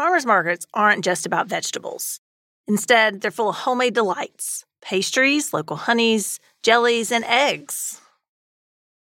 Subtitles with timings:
[0.00, 2.20] farmers markets aren't just about vegetables.
[2.66, 8.00] Instead, they're full of homemade delights pastries, local honeys, jellies, and eggs.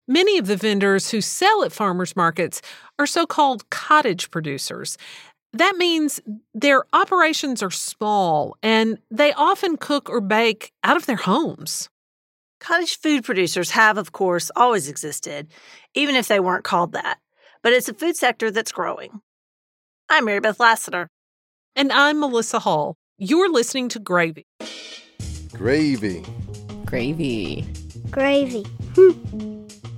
[0.08, 2.62] Many of the vendors who sell at farmers markets
[2.98, 4.96] are so called cottage producers.
[5.52, 6.18] That means
[6.54, 11.90] their operations are small and they often cook or bake out of their homes.
[12.58, 15.48] Cottage food producers have, of course, always existed,
[15.92, 17.18] even if they weren't called that.
[17.62, 19.20] But it's a food sector that's growing.
[20.12, 21.08] I'm Mary Beth Lassiter.
[21.76, 22.96] And I'm Melissa Hall.
[23.16, 24.44] You're listening to Gravy.
[25.52, 26.24] Gravy.
[26.84, 27.64] Gravy.
[28.10, 28.66] Gravy.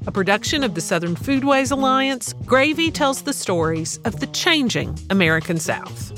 [0.06, 5.58] A production of the Southern Foodways Alliance, Gravy tells the stories of the changing American
[5.58, 6.12] South.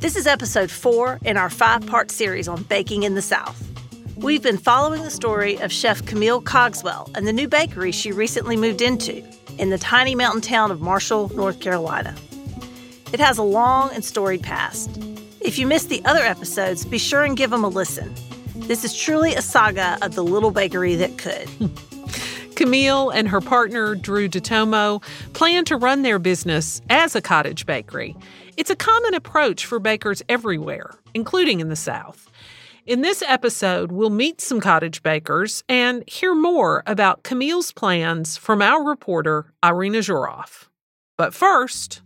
[0.00, 3.66] This is episode four in our five part series on baking in the South.
[4.18, 8.58] We've been following the story of Chef Camille Cogswell and the new bakery she recently
[8.58, 9.24] moved into
[9.56, 12.14] in the tiny mountain town of Marshall, North Carolina.
[13.12, 14.90] It has a long and storied past.
[15.40, 18.14] If you missed the other episodes, be sure and give them a listen.
[18.54, 21.48] This is truly a saga of the little bakery that could.
[22.56, 28.16] Camille and her partner, Drew DiTomo, plan to run their business as a cottage bakery.
[28.56, 32.30] It's a common approach for bakers everywhere, including in the South.
[32.84, 38.60] In this episode, we'll meet some cottage bakers and hear more about Camille's plans from
[38.60, 40.66] our reporter, Irina Zhorov.
[41.16, 42.01] But first,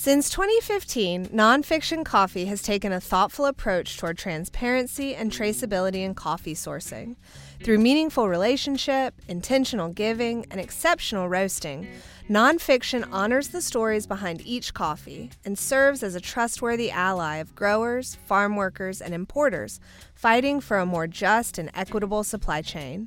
[0.00, 6.54] since 2015, Nonfiction Coffee has taken a thoughtful approach toward transparency and traceability in coffee
[6.54, 7.16] sourcing.
[7.62, 11.86] Through meaningful relationship, intentional giving, and exceptional roasting,
[12.30, 18.16] Nonfiction honors the stories behind each coffee and serves as a trustworthy ally of growers,
[18.24, 19.80] farm workers, and importers
[20.14, 23.06] fighting for a more just and equitable supply chain.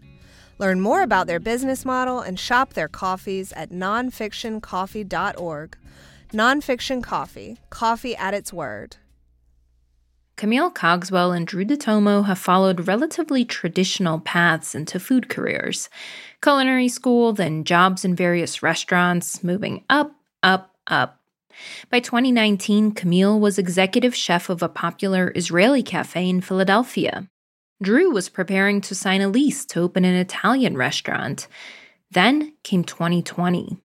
[0.60, 5.78] Learn more about their business model and shop their coffees at nonfictioncoffee.org.
[6.34, 8.98] Nonfiction Coffee, coffee at its word.
[10.36, 15.90] Camille Cogswell and Drew DiTomo have followed relatively traditional paths into food careers
[16.42, 20.12] culinary school, then jobs in various restaurants, moving up,
[20.44, 21.22] up, up.
[21.90, 27.30] By 2019, Camille was executive chef of a popular Israeli cafe in Philadelphia.
[27.82, 31.48] Drew was preparing to sign a lease to open an Italian restaurant.
[32.12, 33.78] Then came 2020.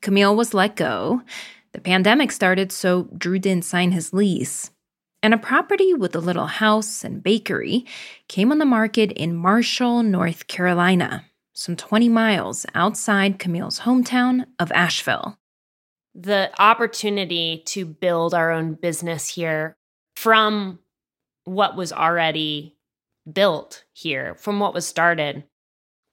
[0.00, 1.22] Camille was let go.
[1.76, 4.70] The pandemic started, so Drew didn't sign his lease.
[5.22, 7.84] And a property with a little house and bakery
[8.28, 14.72] came on the market in Marshall, North Carolina, some 20 miles outside Camille's hometown of
[14.72, 15.36] Asheville.
[16.14, 19.76] The opportunity to build our own business here
[20.14, 20.78] from
[21.44, 22.74] what was already
[23.30, 25.44] built here, from what was started,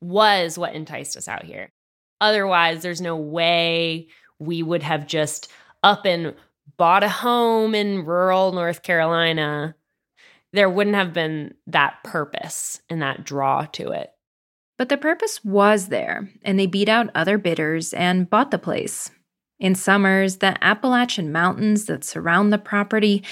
[0.02, 1.72] was what enticed us out here.
[2.20, 4.10] Otherwise, there's no way
[4.46, 6.34] we would have just up and
[6.78, 9.76] bought a home in rural North Carolina,
[10.54, 14.12] there wouldn't have been that purpose and that draw to it.
[14.78, 19.12] But the purpose was there, and they beat out other bidders and bought the place.
[19.60, 23.24] In summers, the Appalachian mountains that surround the property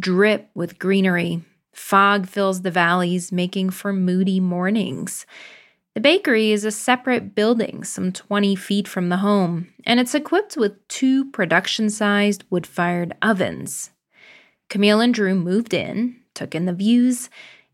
[0.00, 1.42] drip with greenery.
[1.74, 5.26] Fog fills the valleys, making for moody mornings.
[5.96, 10.54] The bakery is a separate building some 20 feet from the home, and it's equipped
[10.54, 13.92] with two production sized wood fired ovens.
[14.68, 17.30] Camille and Drew moved in, took in the views,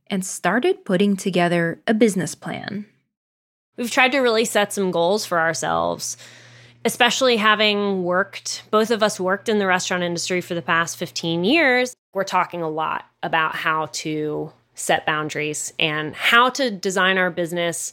[0.07, 2.87] and started putting together a business plan.
[3.77, 6.17] We've tried to really set some goals for ourselves,
[6.85, 11.43] especially having worked, both of us worked in the restaurant industry for the past 15
[11.43, 11.97] years.
[12.15, 17.93] We're talking a lot about how to set boundaries and how to design our business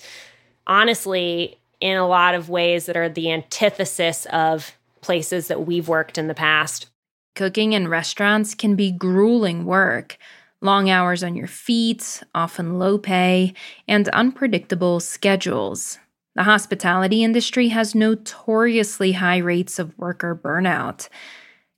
[0.68, 6.18] honestly in a lot of ways that are the antithesis of places that we've worked
[6.18, 6.88] in the past.
[7.36, 10.18] Cooking in restaurants can be grueling work.
[10.62, 13.54] Long hours on your feet, often low pay,
[13.88, 16.00] and unpredictable schedules.
[16.36, 21.08] The hospitality industry has notoriously high rates of worker burnout.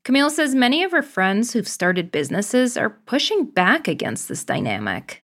[0.04, 5.22] Camille says many of her friends who've started businesses are pushing back against this dynamic.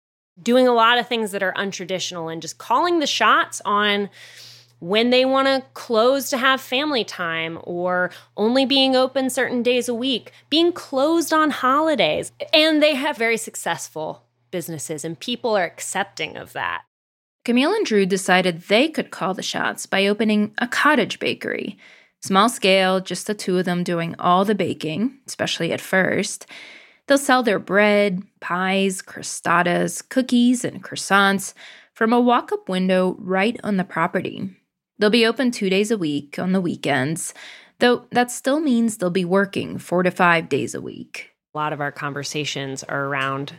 [0.43, 4.09] Doing a lot of things that are untraditional and just calling the shots on
[4.79, 9.89] when they want to close to have family time or only being open certain days
[9.89, 12.33] a week, being closed on holidays.
[12.53, 16.83] And they have very successful businesses, and people are accepting of that.
[17.45, 21.79] Camille and Drew decided they could call the shots by opening a cottage bakery.
[22.23, 26.47] Small scale, just the two of them doing all the baking, especially at first.
[27.07, 31.53] They'll sell their bread, pies, crostadas, cookies, and croissants
[31.95, 34.51] from a walk up window right on the property.
[34.99, 37.35] They'll be open two days a week on the weekends.
[37.81, 41.31] Though that still means they'll be working four to five days a week.
[41.53, 43.55] A lot of our conversations are around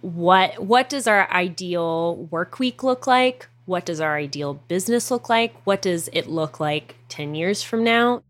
[0.00, 3.48] what what does our ideal work week look like?
[3.66, 5.52] What does our ideal business look like?
[5.64, 8.22] What does it look like 10 years from now?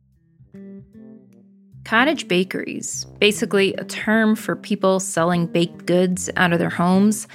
[1.84, 7.28] Cottage bakeries, basically a term for people selling baked goods out of their homes,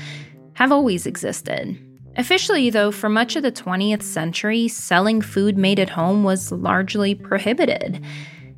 [0.53, 1.77] have always existed.
[2.17, 7.13] Officially, though, for much of the 20th century, selling food made at home was largely
[7.13, 8.03] prohibited.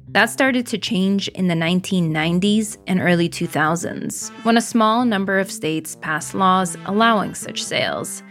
[0.07, 5.51] That started to change in the 1990s and early 2000s, when a small number of
[5.51, 8.23] states passed laws allowing such sales.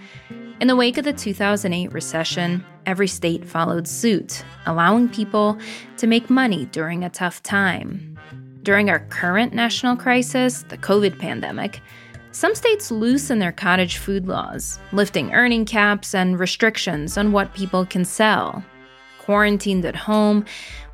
[0.63, 5.59] In the wake of the 2008 recession, every state followed suit, allowing people
[5.97, 8.17] to make money during a tough time.
[8.63, 11.81] During our current national crisis, the COVID pandemic,
[12.31, 17.85] some states loosen their cottage food laws, lifting earning caps and restrictions on what people
[17.85, 18.65] can sell.
[19.19, 20.45] Quarantined at home,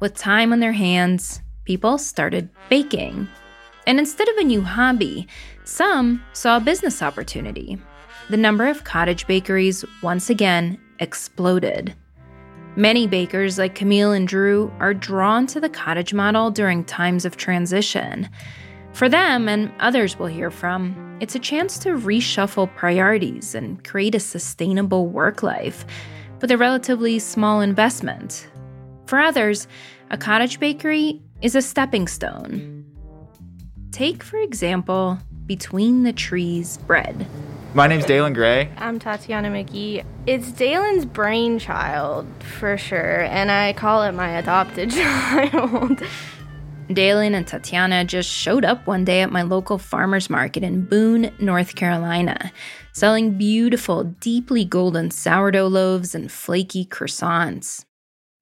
[0.01, 3.29] with time on their hands, people started baking.
[3.87, 5.29] And instead of a new hobby,
[5.65, 7.79] some saw a business opportunity.
[8.31, 11.95] The number of cottage bakeries once again exploded.
[12.77, 17.39] Many bakers like Camille and Drew are drawn to the cottage model during times of
[17.39, 18.29] transition.
[18.93, 24.15] For them and others we'll hear from, it's a chance to reshuffle priorities and create
[24.15, 25.87] a sustainable work life
[26.41, 28.47] with a relatively small investment.
[29.07, 29.67] For others,
[30.11, 32.85] a cottage bakery is a stepping stone.
[33.91, 37.27] Take, for example, Between the Trees bread.
[37.75, 38.71] My name's Dalen Gray.
[38.79, 40.03] I'm Tatiana McGee.
[40.27, 46.03] It's Dalen's brainchild for sure, and I call it my adopted child.
[46.91, 51.31] Dalen and Tatiana just showed up one day at my local farmer's market in Boone,
[51.39, 52.51] North Carolina,
[52.95, 57.85] selling beautiful, deeply golden sourdough loaves and flaky croissants.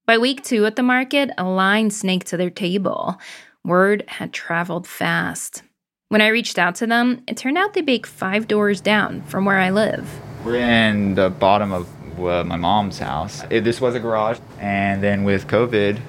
[0.06, 3.18] By week two at the market, a line snaked to their table.
[3.64, 5.64] Word had traveled fast.
[6.08, 9.44] When I reached out to them, it turned out they bake five doors down from
[9.44, 10.08] where I live.
[10.44, 11.88] We're in the bottom of
[12.20, 13.42] uh, my mom's house.
[13.50, 16.00] It, this was a garage, and then with COVID,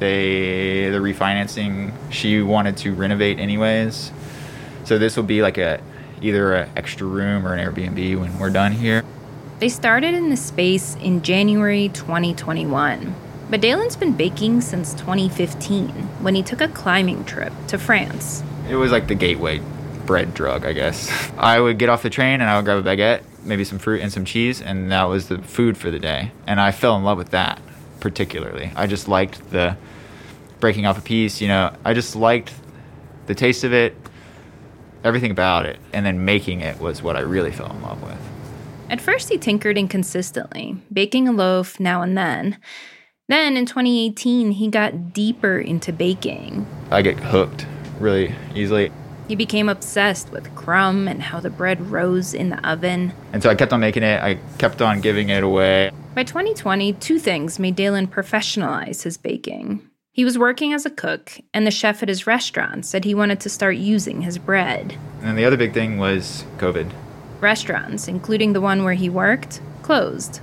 [0.00, 4.10] they the refinancing she wanted to renovate anyways
[4.84, 5.78] so this will be like a
[6.22, 9.04] either an extra room or an airbnb when we're done here
[9.58, 13.14] they started in the space in january 2021
[13.50, 15.90] but dalen's been baking since 2015
[16.22, 19.60] when he took a climbing trip to france it was like the gateway
[20.06, 22.82] bread drug i guess i would get off the train and i would grab a
[22.82, 26.30] baguette maybe some fruit and some cheese and that was the food for the day
[26.46, 27.60] and i fell in love with that
[28.00, 29.76] particularly i just liked the
[30.60, 31.40] breaking off a piece.
[31.40, 32.52] You know, I just liked
[33.26, 33.96] the taste of it,
[35.02, 38.18] everything about it, and then making it was what I really fell in love with.
[38.90, 42.58] At first, he tinkered inconsistently, baking a loaf now and then.
[43.28, 46.66] Then in 2018, he got deeper into baking.
[46.90, 47.66] I get hooked
[48.00, 48.90] really easily.
[49.28, 53.12] He became obsessed with crumb and how the bread rose in the oven.
[53.32, 55.92] And so I kept on making it, I kept on giving it away.
[56.14, 59.88] By 2020, two things made Dalen professionalize his baking.
[60.12, 63.38] He was working as a cook, and the chef at his restaurant said he wanted
[63.40, 64.96] to start using his bread.
[65.20, 66.90] And then the other big thing was COVID.
[67.40, 70.40] Restaurants, including the one where he worked, closed.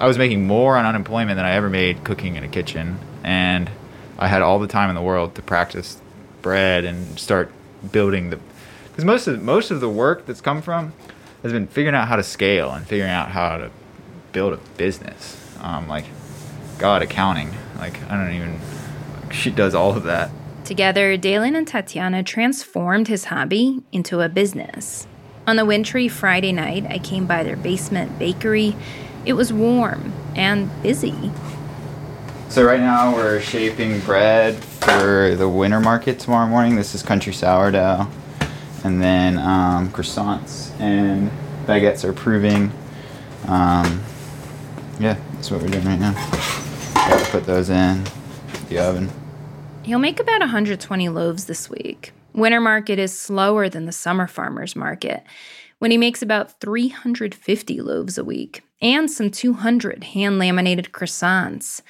[0.00, 3.70] I was making more on unemployment than I ever made cooking in a kitchen, and
[4.18, 6.00] I had all the time in the world to practice
[6.42, 7.50] bread and start
[7.90, 8.38] building the
[8.90, 10.92] because most of most of the work that's come from
[11.42, 13.70] has been figuring out how to scale and figuring out how to
[14.32, 15.38] build a business.
[15.60, 16.04] Um, like
[16.78, 17.52] God, accounting.
[17.78, 18.60] Like I don't even
[19.30, 20.30] she does all of that.
[20.64, 25.06] Together, Dalen and Tatiana transformed his hobby into a business.
[25.46, 28.76] On a wintry Friday night, I came by their basement bakery.
[29.26, 31.32] It was warm and busy.
[32.52, 36.76] So, right now, we're shaping bread for the winter market tomorrow morning.
[36.76, 38.06] This is country sourdough.
[38.84, 41.30] And then um, croissants and
[41.64, 42.70] baguettes are proving.
[43.46, 44.02] Um,
[45.00, 46.12] yeah, that's what we're doing right now.
[46.94, 48.04] Gotta put those in
[48.68, 49.08] the oven.
[49.82, 52.12] He'll make about 120 loaves this week.
[52.34, 55.22] Winter market is slower than the summer farmer's market,
[55.78, 61.80] when he makes about 350 loaves a week and some 200 hand laminated croissants.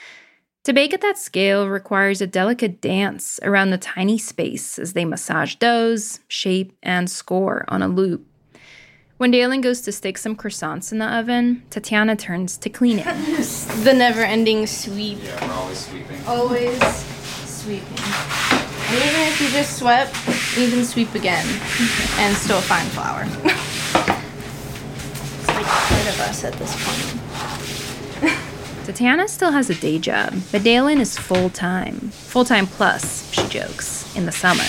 [0.65, 5.05] To bake at that scale requires a delicate dance around the tiny space as they
[5.05, 8.25] massage doughs, shape, and score on a loop.
[9.17, 13.05] When Dalen goes to stick some croissants in the oven, Tatiana turns to cleaning.
[13.05, 15.19] the never ending sweep.
[15.21, 16.27] Yeah, we're always sweeping.
[16.29, 16.97] Always
[17.45, 17.99] sweeping.
[17.99, 20.15] And even if you just swept,
[20.57, 21.45] you can sweep again
[22.19, 23.25] and still find flour.
[25.41, 27.82] it's like part of us at this point.
[28.93, 31.95] Tatiana still has a day job, but Dalen is full time.
[31.95, 34.67] Full time plus, she jokes, in the summer.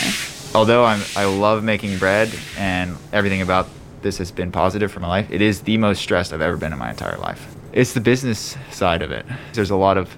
[0.56, 3.68] Although I'm, I love making bread and everything about
[4.01, 6.72] this has been positive for my life, it is the most stressed I've ever been
[6.72, 7.53] in my entire life.
[7.74, 9.25] It's the business side of it.
[9.51, 10.18] There's a lot of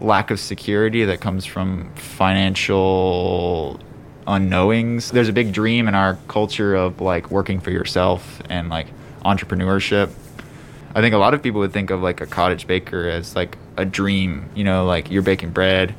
[0.00, 3.78] lack of security that comes from financial
[4.26, 5.12] unknowings.
[5.12, 8.88] There's a big dream in our culture of like working for yourself and like
[9.24, 10.10] entrepreneurship.
[10.98, 13.56] I think a lot of people would think of like a cottage baker as like
[13.76, 15.94] a dream, you know, like you're baking bread.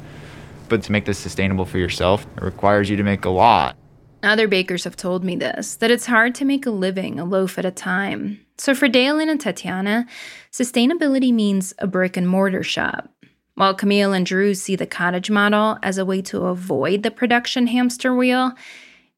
[0.68, 3.78] But to make this sustainable for yourself, it requires you to make a lot.
[4.24, 7.58] Other bakers have told me this that it's hard to make a living a loaf
[7.58, 8.42] at a time.
[8.58, 10.06] So for Dalen and Tatiana,
[10.52, 13.10] sustainability means a brick and mortar shop.
[13.56, 17.68] While Camille and Drew see the cottage model as a way to avoid the production
[17.68, 18.52] hamster wheel,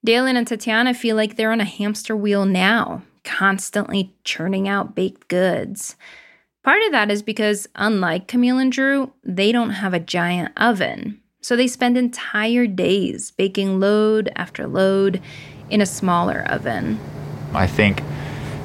[0.06, 5.28] Dalen and Tatiana feel like they're on a hamster wheel now, constantly churning out baked
[5.28, 5.96] goods.
[6.64, 11.20] Part of that is because, unlike Camille and Drew, they don't have a giant oven.
[11.42, 15.22] So they spend entire days baking load after load
[15.72, 17.00] in a smaller oven.
[17.54, 18.04] I think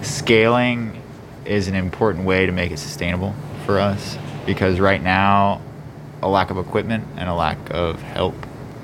[0.02, 1.02] scaling
[1.46, 3.34] is an important way to make it sustainable
[3.64, 5.62] for us because right now
[6.22, 8.34] a lack of equipment and a lack of help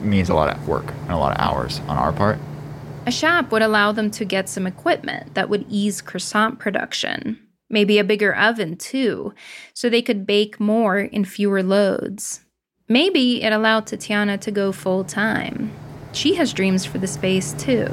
[0.01, 2.39] means a lot of work and a lot of hours on our part.
[3.05, 7.99] A shop would allow them to get some equipment that would ease croissant production, maybe
[7.99, 9.35] a bigger oven too,
[9.75, 12.45] so they could bake more in fewer loads.
[12.89, 15.73] Maybe it allowed Tatiana to go full time.
[16.13, 17.89] She has dreams for the space too.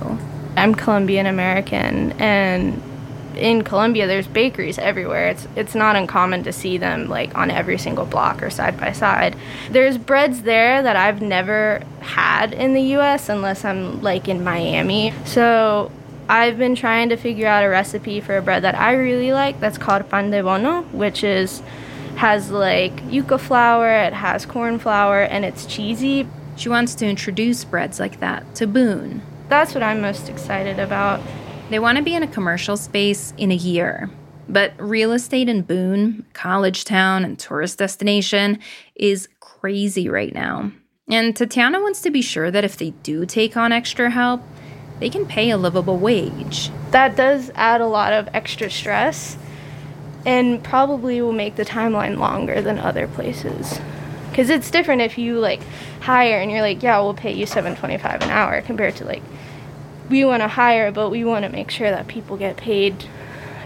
[0.56, 2.80] I'm Colombian American, and
[3.40, 5.30] in Colombia, there's bakeries everywhere.
[5.30, 8.92] It's it's not uncommon to see them like on every single block or side by
[8.92, 9.36] side.
[9.72, 13.30] There's breads there that I've never had in the U.S.
[13.30, 15.14] unless I'm like in Miami.
[15.26, 15.92] So
[16.30, 19.60] I've been trying to figure out a recipe for a bread that I really like.
[19.60, 21.64] That's called pan de bono, which is
[22.18, 26.28] has like yuca flour, it has corn flour, and it's cheesy.
[26.56, 29.22] She wants to introduce breads like that to Boone.
[29.48, 31.22] That's what I'm most excited about.
[31.70, 34.10] They want to be in a commercial space in a year.
[34.48, 38.58] But real estate in Boone, college town, and tourist destination
[38.96, 40.72] is crazy right now.
[41.08, 44.42] And Tatiana wants to be sure that if they do take on extra help,
[45.00, 46.72] they can pay a livable wage.
[46.92, 49.38] That does add a lot of extra stress
[50.26, 53.80] and probably will make the timeline longer than other places
[54.30, 55.62] because it's different if you like
[56.02, 59.24] hire and you're like yeah we'll pay you 725 an hour compared to like
[60.10, 63.06] we want to hire but we want to make sure that people get paid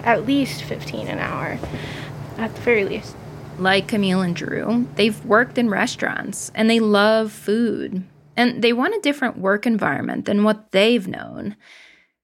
[0.03, 1.57] at least 15 an hour
[2.37, 3.15] at the very least
[3.57, 8.03] like camille and drew they've worked in restaurants and they love food
[8.35, 11.55] and they want a different work environment than what they've known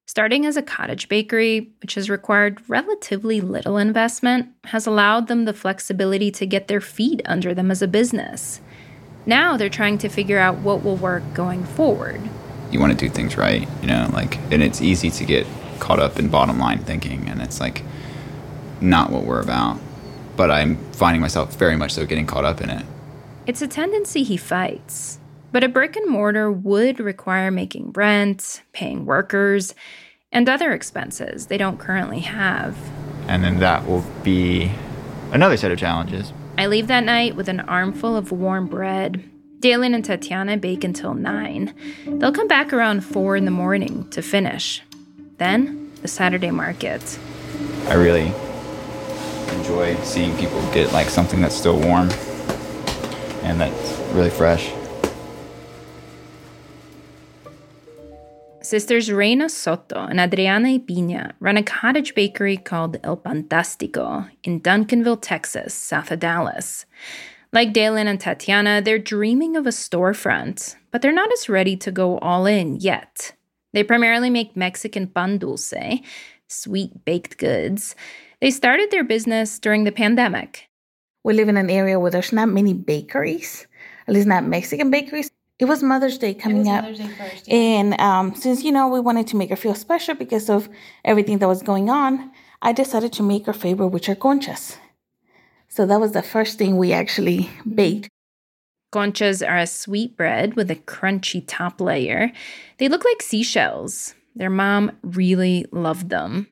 [0.10, 5.54] Starting as a cottage bakery, which has required relatively little investment, has allowed them the
[5.54, 8.60] flexibility to get their feet under them as a business.
[9.28, 12.20] Now they're trying to figure out what will work going forward.
[12.72, 15.48] You want to do things right, you know, like, and it's easy to get
[15.80, 17.84] caught up in bottom line thinking, and it's like
[18.82, 19.80] not what we're about.
[20.36, 22.86] But I'm finding myself very much so getting caught up in it.
[23.46, 25.20] It's a tendency he fights.
[25.52, 29.74] But a brick and mortar would require making rent, paying workers,
[30.32, 32.78] and other expenses they don't currently have.
[33.28, 34.72] And then that will be
[35.32, 36.32] another set of challenges.
[36.58, 39.29] I leave that night with an armful of warm bread.
[39.60, 41.74] Dalen and Tatiana bake until 9.
[42.08, 44.82] They'll come back around 4 in the morning to finish.
[45.38, 47.20] Then, the Saturday market.
[47.88, 48.32] I really
[49.58, 52.10] enjoy seeing people get like something that's still warm
[53.44, 54.72] and that's really fresh.
[58.62, 65.20] Sisters Reina Soto and Adriana Pina run a cottage bakery called El Pantastico in Duncanville,
[65.20, 66.86] Texas, south of Dallas.
[67.51, 71.91] Like Dalen and Tatiana, they're dreaming of a storefront, but they're not as ready to
[71.91, 73.34] go all in yet.
[73.74, 75.74] They primarily make Mexican pan dulce,
[76.48, 77.96] sweet baked goods.
[78.39, 80.70] They started their business during the pandemic.
[81.24, 83.65] We live in an area where there's not many bakeries,
[84.08, 85.32] at least not Mexican bakeries.
[85.58, 86.86] It was Mother's Day coming up.
[86.86, 87.56] Day first, yeah.
[87.56, 90.70] And um, since, you know, we wanted to make her feel special because of
[91.03, 94.77] everything that was going on, I decided to make her favorite, which are conchas.
[95.70, 98.10] So that was the first thing we actually baked.
[98.92, 102.32] Conchas are a sweet bread with a crunchy top layer.
[102.80, 104.16] They look like seashells.
[104.36, 106.48] Their mom really loved them.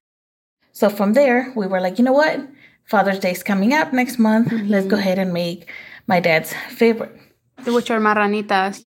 [0.72, 2.48] So from there, we were like, you know what?
[2.86, 4.50] Father's Day is coming up next month.
[4.50, 4.70] Mm-hmm.
[4.70, 5.68] Let's go ahead and make
[6.06, 7.18] my dad's favorite.
[7.66, 8.84] Which are marranitas.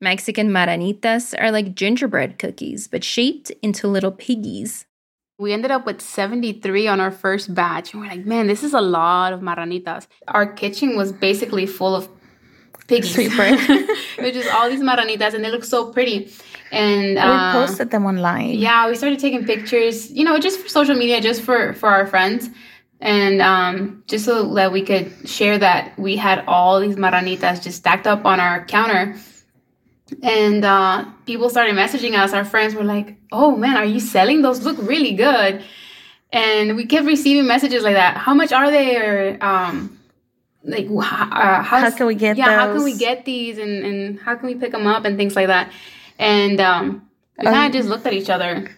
[0.00, 4.86] Mexican marranitas are like gingerbread cookies, but shaped into little piggies.
[5.38, 7.92] We ended up with 73 on our first batch.
[7.92, 10.06] And we're like, man, this is a lot of marranitas.
[10.28, 12.08] Our kitchen was basically full of
[12.86, 13.14] piggies.
[13.14, 13.58] Sweet bread.
[14.18, 16.32] Which is all these marranitas, and they look so pretty.
[16.70, 18.50] And we uh, posted them online.
[18.50, 22.06] yeah, we started taking pictures, you know, just for social media, just for for our
[22.06, 22.48] friends,
[23.00, 27.78] and um, just so that we could share that we had all these marranitas just
[27.78, 29.16] stacked up on our counter.
[30.22, 32.32] And uh, people started messaging us.
[32.32, 34.62] Our friends were like, "Oh man, are you selling those?
[34.62, 35.62] Look really good."
[36.32, 38.16] And we kept receiving messages like that.
[38.18, 38.96] How much are they?
[38.96, 39.98] Or um,
[40.62, 43.56] like, uh, How can we get Yeah, how can we get these?
[43.58, 45.72] And and how can we pick them up and things like that.
[46.18, 47.08] And um,
[47.38, 48.68] we kind Um, of just looked at each other.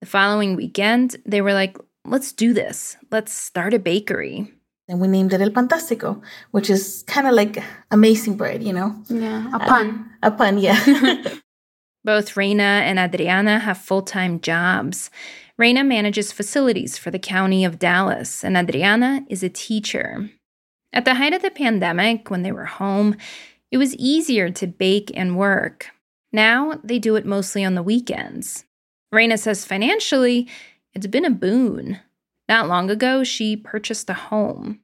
[0.00, 2.96] The following weekend, they were like, let's do this.
[3.10, 4.52] Let's start a bakery.
[4.90, 6.20] And we named it El Pantástico,
[6.50, 9.00] which is kind of like amazing bread, you know?
[9.08, 10.10] Yeah, a pun.
[10.20, 10.78] A pun, yeah.
[12.04, 15.08] Both Reina and Adriana have full time jobs.
[15.56, 20.28] Reina manages facilities for the county of Dallas, and Adriana is a teacher.
[20.92, 23.16] At the height of the pandemic, when they were home,
[23.70, 25.90] it was easier to bake and work.
[26.32, 28.64] Now they do it mostly on the weekends.
[29.12, 30.48] Reina says financially,
[30.94, 32.00] it's been a boon.
[32.50, 34.80] Not long ago, she purchased a home.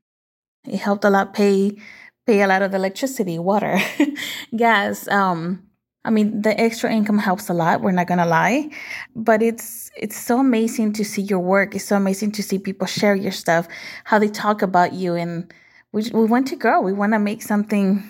[0.68, 1.76] it helped a lot pay
[2.24, 3.80] pay a lot of electricity, water,
[4.56, 5.08] gas.
[5.08, 5.64] Um,
[6.04, 7.82] I mean, the extra income helps a lot.
[7.82, 8.70] We're not gonna lie,
[9.16, 11.74] but it's it's so amazing to see your work.
[11.74, 13.66] It's so amazing to see people share your stuff,
[14.04, 15.52] how they talk about you, and
[15.90, 16.80] we we want to grow.
[16.80, 18.04] We want to make something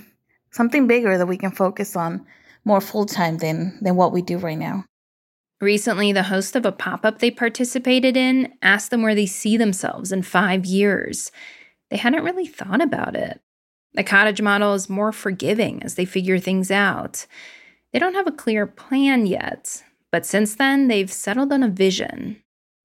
[0.51, 2.27] something bigger that we can focus on
[2.67, 4.85] more full time than than what we do right now.
[5.61, 9.57] Recently, the host of a pop up they participated in asked them where they see
[9.57, 11.33] themselves in five years.
[11.91, 13.41] They hadn't really thought about it.
[13.95, 17.27] The cottage model is more forgiving as they figure things out.
[17.93, 19.83] They don't have a clear plan yet,
[20.13, 22.43] but since then, they've settled on a vision.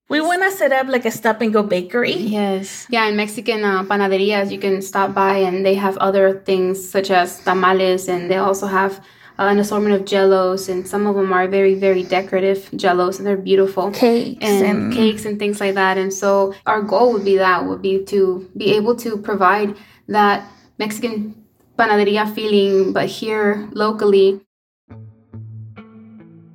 [0.07, 2.13] We want to set up like a stop and go bakery.
[2.13, 2.85] Yes.
[2.89, 7.11] Yeah, in Mexican uh, panaderias, you can stop by and they have other things such
[7.11, 9.03] as tamales, and they also have
[9.41, 13.25] uh, an assortment of jellos, and some of them are very, very decorative jellos, and
[13.25, 13.89] they're beautiful.
[13.89, 15.97] Cakes and, and- cakes and things like that.
[15.97, 19.75] And so our goal would be that would be to be able to provide
[20.07, 21.33] that Mexican
[21.75, 24.41] panaderia feeling, but here locally.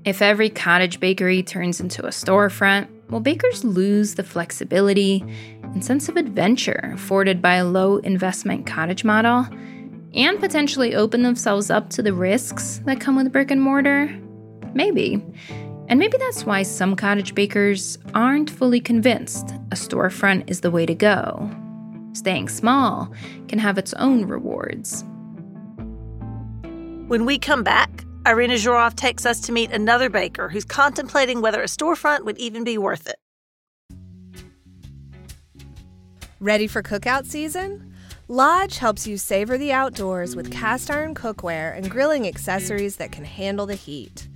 [0.05, 5.25] If every cottage bakery turns into a storefront, will bakers lose the flexibility
[5.63, 9.49] and sense of adventure afforded by a low investment cottage model
[10.15, 14.07] and potentially open themselves up to the risks that come with brick and mortar?
[14.75, 15.23] Maybe.
[15.89, 20.87] And maybe that's why some cottage bakers aren't fully convinced a storefront is the way
[20.87, 21.51] to go.
[22.13, 23.13] Staying small
[23.49, 25.05] can have its own rewards.
[27.09, 31.63] When we come back, Irina Zhorov takes us to meet another baker who's contemplating whether
[31.63, 33.17] a storefront would even be worth it.
[36.41, 37.95] Ready for cookout season?
[38.29, 43.25] Lodge helps you savor the outdoors with cast iron cookware and grilling accessories that can
[43.25, 44.27] handle the heat.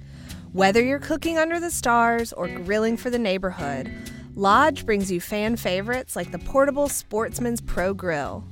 [0.52, 3.92] Whether you're cooking under the stars or grilling for the neighborhood,
[4.36, 8.44] Lodge brings you fan favorites like the portable Sportsman's Pro Grill.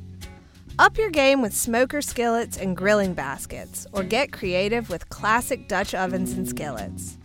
[0.77, 5.95] Up your game with smoker skillets and grilling baskets, or get creative with classic Dutch
[5.95, 7.17] ovens and skillets.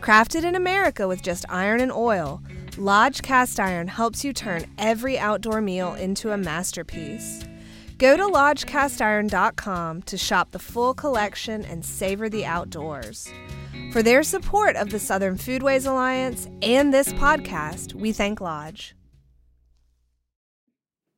[0.00, 2.42] Crafted in America with just iron and oil,
[2.78, 7.42] Lodge Cast Iron helps you turn every outdoor meal into a masterpiece.
[7.96, 13.32] Go to lodgecastiron.com to shop the full collection and savor the outdoors.
[13.92, 18.94] For their support of the Southern Foodways Alliance and this podcast, we thank Lodge.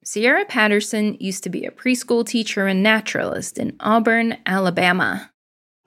[0.04, 5.32] Sierra Patterson used to be a preschool teacher and naturalist in Auburn, Alabama.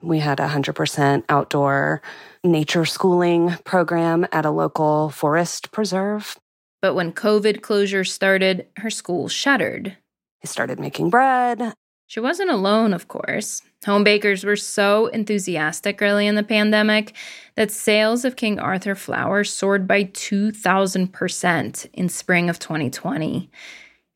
[0.02, 2.02] We had a 100% outdoor
[2.42, 6.36] nature schooling program at a local forest preserve.
[6.80, 9.96] But when COVID closure started, her school shuttered.
[10.42, 11.72] I started making bread.
[12.08, 13.62] She wasn't alone, of course.
[13.86, 17.14] Home bakers were so enthusiastic early in the pandemic
[17.54, 23.50] that sales of King Arthur flour soared by 2,000% in spring of 2020.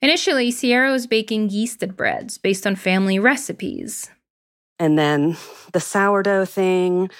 [0.03, 4.11] Initially, Sierra was baking yeasted breads based on family recipes.
[4.79, 5.37] And then
[5.73, 7.11] the sourdough thing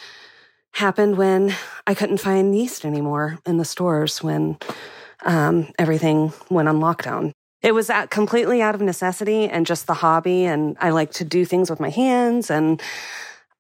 [0.73, 1.55] happened when
[1.87, 4.59] I couldn't find yeast anymore in the stores when
[5.25, 7.33] um, everything went on lockdown.
[7.63, 10.45] It was completely out of necessity and just the hobby.
[10.45, 12.51] And I like to do things with my hands.
[12.51, 12.81] And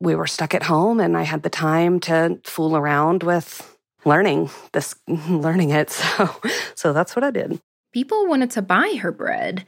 [0.00, 4.50] we were stuck at home, and I had the time to fool around with learning
[4.72, 5.90] this, learning it.
[6.16, 6.40] So,
[6.74, 7.58] so that's what I did.
[7.92, 9.64] People wanted to buy her bread.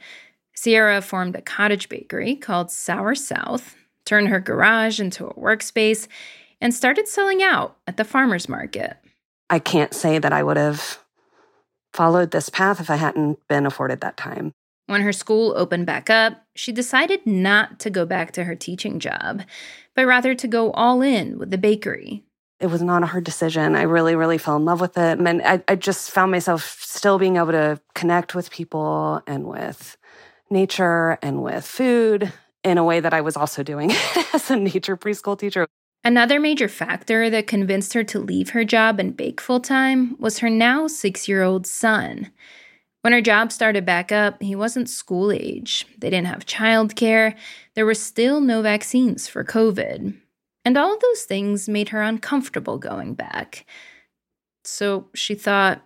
[0.55, 3.75] Sierra formed a cottage bakery called Sour South,
[4.09, 6.07] turned her garage into a workspace,
[6.59, 8.97] and started selling out at the farmer's market.
[9.51, 10.97] I can't say that I would have
[11.93, 14.51] followed this path if I hadn't been afforded that time.
[14.87, 18.99] When her school opened back up, she decided not to go back to her teaching
[18.99, 19.43] job,
[19.95, 22.23] but rather to go all in with the bakery.
[22.59, 23.75] It was not a hard decision.
[23.75, 25.19] I really, really fell in love with it.
[25.19, 29.97] And I, I just found myself still being able to connect with people and with
[30.49, 33.91] nature and with food in a way that I was also doing
[34.33, 35.67] as a nature preschool teacher.
[36.03, 40.39] Another major factor that convinced her to leave her job and bake full time was
[40.39, 42.31] her now six year old son.
[43.01, 45.85] When her job started back up, he wasn't school age.
[45.97, 47.35] They didn't have childcare.
[47.73, 50.17] There were still no vaccines for COVID.
[50.65, 53.65] And all of those things made her uncomfortable going back.
[54.65, 55.81] So she thought,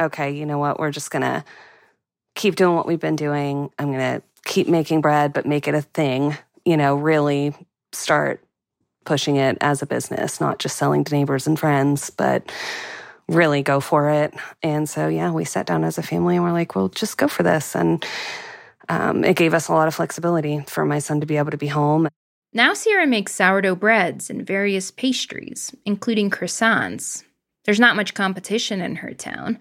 [0.00, 0.78] okay, you know what?
[0.78, 1.44] We're just going to
[2.34, 3.70] keep doing what we've been doing.
[3.78, 7.54] I'm going to keep making bread, but make it a thing, you know, really
[7.92, 8.42] start
[9.04, 12.52] pushing it as a business, not just selling to neighbors and friends, but
[13.28, 14.34] really go for it.
[14.62, 17.28] And so, yeah, we sat down as a family and we're like, well, just go
[17.28, 17.74] for this.
[17.74, 18.04] And
[18.88, 21.58] um, it gave us a lot of flexibility for my son to be able to
[21.58, 22.08] be home.
[22.52, 27.24] Now, Sierra makes sourdough breads and various pastries, including croissants.
[27.64, 29.58] There's not much competition in her town.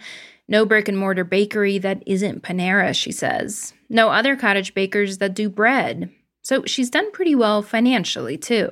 [0.47, 3.73] No brick and mortar bakery that isn't Panera, she says.
[3.89, 6.09] No other cottage bakers that do bread.
[6.41, 8.69] So she's done pretty well financially, too.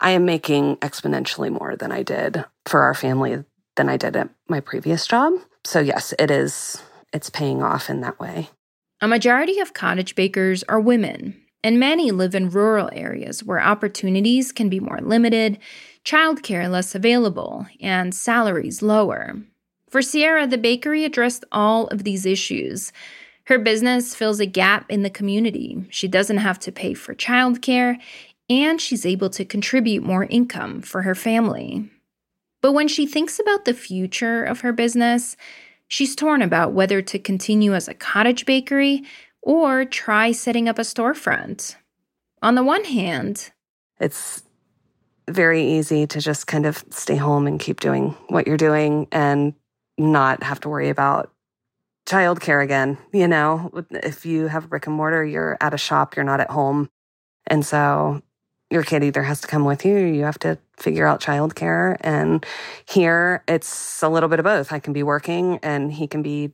[0.00, 3.44] I am making exponentially more than I did for our family
[3.76, 5.34] than I did at my previous job.
[5.64, 8.50] So, yes, it is, it's paying off in that way.
[9.00, 14.52] A majority of cottage bakers are women, and many live in rural areas where opportunities
[14.52, 15.58] can be more limited,
[16.04, 19.34] childcare less available, and salaries lower.
[19.90, 22.92] For Sierra, the bakery addressed all of these issues.
[23.46, 25.84] Her business fills a gap in the community.
[25.88, 27.98] She doesn't have to pay for childcare,
[28.50, 31.88] and she's able to contribute more income for her family.
[32.60, 35.36] But when she thinks about the future of her business,
[35.86, 39.04] she's torn about whether to continue as a cottage bakery
[39.42, 41.76] or try setting up a storefront.
[42.42, 43.52] On the one hand,
[44.00, 44.42] it's
[45.28, 49.54] very easy to just kind of stay home and keep doing what you're doing and
[49.98, 51.32] not have to worry about
[52.06, 52.98] childcare again.
[53.12, 56.40] You know, if you have a brick and mortar, you're at a shop, you're not
[56.40, 56.88] at home.
[57.46, 58.22] And so
[58.70, 61.96] your kid either has to come with you you have to figure out childcare.
[62.00, 62.44] And
[62.88, 64.72] here it's a little bit of both.
[64.72, 66.52] I can be working and he can be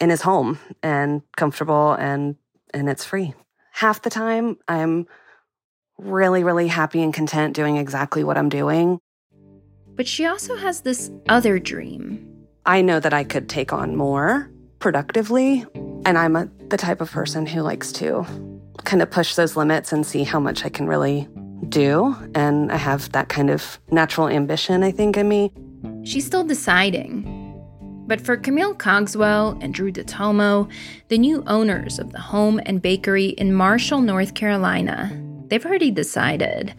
[0.00, 2.36] in his home and comfortable and
[2.74, 3.34] and it's free.
[3.72, 5.06] Half the time I'm
[5.98, 8.98] really, really happy and content doing exactly what I'm doing.
[9.94, 12.46] But she also has this other dream.
[12.66, 14.50] I know that I could take on more
[14.86, 15.66] productively.
[16.04, 18.24] And I'm a, the type of person who likes to
[18.84, 21.28] kind of push those limits and see how much I can really
[21.68, 22.14] do.
[22.36, 25.50] And I have that kind of natural ambition, I think, in me.
[26.04, 27.24] She's still deciding.
[28.06, 30.70] But for Camille Cogswell and Drew DiTomo,
[31.08, 36.76] the new owners of the home and bakery in Marshall, North Carolina, they've already decided.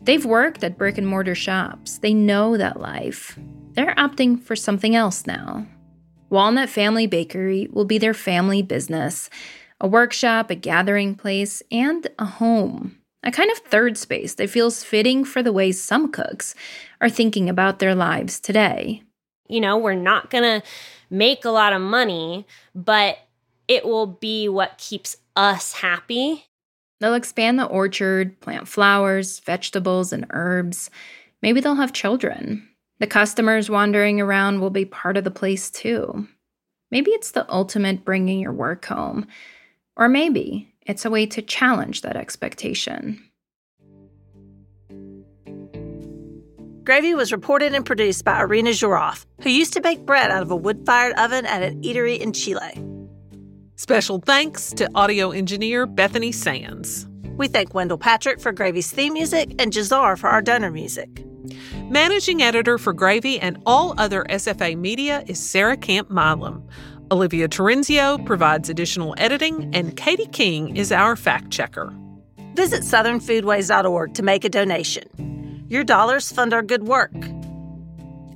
[0.00, 1.98] They've worked at brick and mortar shops.
[1.98, 3.38] They know that life.
[3.72, 5.66] They're opting for something else now.
[6.32, 9.28] Walnut Family Bakery will be their family business
[9.78, 12.96] a workshop, a gathering place, and a home.
[13.22, 16.54] A kind of third space that feels fitting for the way some cooks
[17.02, 19.02] are thinking about their lives today.
[19.48, 20.66] You know, we're not going to
[21.10, 23.18] make a lot of money, but
[23.68, 26.46] it will be what keeps us happy.
[27.00, 30.88] They'll expand the orchard, plant flowers, vegetables, and herbs.
[31.42, 32.68] Maybe they'll have children.
[33.02, 36.28] The customers wandering around will be part of the place too.
[36.92, 39.26] Maybe it's the ultimate bringing your work home,
[39.96, 43.20] or maybe it's a way to challenge that expectation.
[46.84, 50.52] Gravy was reported and produced by Irina Zhorov, who used to bake bread out of
[50.52, 52.84] a wood fired oven at an eatery in Chile.
[53.74, 57.08] Special thanks to audio engineer Bethany Sands.
[57.36, 61.21] We thank Wendell Patrick for Gravy's theme music and Jazar for our donor music.
[61.92, 66.66] Managing editor for Gravy and all other SFA media is Sarah Camp Milam.
[67.10, 71.92] Olivia Terenzio provides additional editing, and Katie King is our fact checker.
[72.54, 75.66] Visit southernfoodways.org to make a donation.
[75.68, 77.12] Your dollars fund our good work.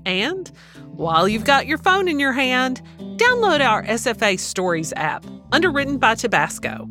[0.05, 0.53] And
[0.93, 6.15] while you've got your phone in your hand, download our SFA Stories app, underwritten by
[6.15, 6.91] Tabasco,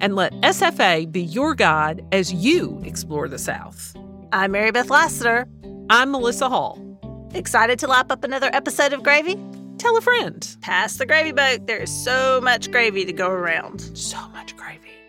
[0.00, 3.94] and let SFA be your guide as you explore the South.
[4.32, 5.46] I'm Mary Beth Lassiter.
[5.92, 6.78] I'm Melissa Hall.
[7.34, 9.34] Excited to lap up another episode of Gravy?
[9.78, 10.56] Tell a friend.
[10.60, 11.66] Pass the gravy boat.
[11.66, 13.80] There is so much gravy to go around.
[13.98, 14.99] So much gravy.